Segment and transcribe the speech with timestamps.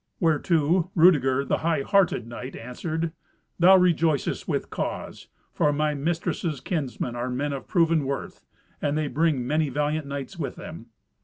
[0.19, 3.11] Whereto Rudeger, the high hearted knight, answered,
[3.59, 8.43] "Thou rejoicest with cause, for my mistress's kinsmen are men of proven worth,
[8.81, 10.87] and they bring many valiant knights with them."